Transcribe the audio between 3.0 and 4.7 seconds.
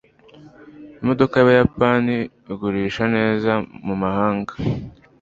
neza mumahanga